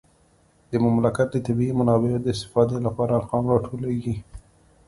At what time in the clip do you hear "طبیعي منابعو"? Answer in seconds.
1.47-2.23